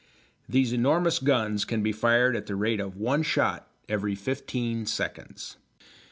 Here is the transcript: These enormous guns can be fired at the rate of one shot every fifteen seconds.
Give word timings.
These 0.49 0.73
enormous 0.73 1.19
guns 1.19 1.63
can 1.63 1.83
be 1.83 1.91
fired 1.91 2.35
at 2.35 2.47
the 2.47 2.55
rate 2.55 2.79
of 2.79 2.97
one 2.97 3.21
shot 3.21 3.69
every 3.87 4.15
fifteen 4.15 4.87
seconds. 4.87 5.57